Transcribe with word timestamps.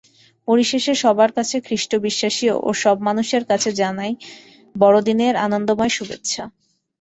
পরিশেষে 0.47 0.93
সবার 1.03 1.31
কাছে 1.37 1.55
খ্রিষ্টবিশ্বাসী 1.65 2.45
ও 2.59 2.69
সব 2.83 2.97
মানুষের 3.07 3.43
কাছে 3.49 3.69
জানাই 3.81 4.13
বড়দিনের 4.75 5.35
আনন্দময় 5.45 5.93
শুভেচ্ছা। 5.97 6.43